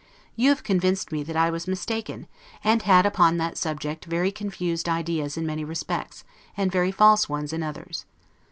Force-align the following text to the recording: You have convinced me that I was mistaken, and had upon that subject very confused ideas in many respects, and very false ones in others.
You 0.35 0.49
have 0.49 0.63
convinced 0.63 1.11
me 1.11 1.21
that 1.21 1.35
I 1.35 1.51
was 1.51 1.67
mistaken, 1.67 2.25
and 2.63 2.81
had 2.81 3.05
upon 3.05 3.37
that 3.37 3.55
subject 3.55 4.05
very 4.05 4.31
confused 4.31 4.89
ideas 4.89 5.37
in 5.37 5.45
many 5.45 5.63
respects, 5.63 6.23
and 6.57 6.71
very 6.71 6.91
false 6.91 7.29
ones 7.29 7.53
in 7.53 7.61
others. 7.61 8.05